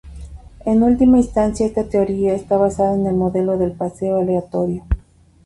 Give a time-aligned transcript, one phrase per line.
[0.65, 4.83] En última instancia esta teoría está basada en el modelo del paseo aleatorio.